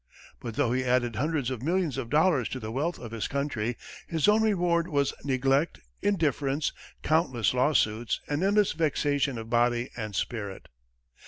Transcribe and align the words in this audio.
But 0.39 0.55
though 0.55 0.71
he 0.71 0.83
added 0.83 1.15
hundreds 1.17 1.51
of 1.51 1.61
millions 1.61 1.95
of 1.95 2.09
dollars 2.09 2.49
to 2.49 2.59
the 2.59 2.71
wealth 2.71 2.97
of 2.97 3.11
his 3.11 3.27
country, 3.27 3.77
his 4.07 4.27
own 4.27 4.41
reward 4.41 4.87
was 4.87 5.13
neglect, 5.23 5.79
indifference, 6.01 6.73
countless 7.03 7.53
lawsuits 7.53 8.19
and 8.27 8.41
endless 8.43 8.71
vexation 8.71 9.37
of 9.37 9.51
body 9.51 9.91
and 9.95 10.15
spirit. 10.15 10.69